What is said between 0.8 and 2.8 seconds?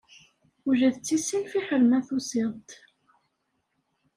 d tisin fiḥel ma tusiḍ-d.